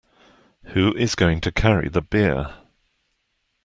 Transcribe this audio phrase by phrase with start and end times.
[0.73, 2.55] Who is going to carry the beer?